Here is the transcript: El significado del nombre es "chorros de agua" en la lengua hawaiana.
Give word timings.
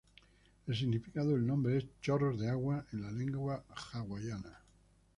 El 0.65 0.75
significado 0.75 1.29
del 1.29 1.45
nombre 1.45 1.77
es 1.77 1.85
"chorros 2.01 2.39
de 2.39 2.49
agua" 2.49 2.83
en 2.91 3.03
la 3.03 3.11
lengua 3.11 3.63
hawaiana. 3.93 4.59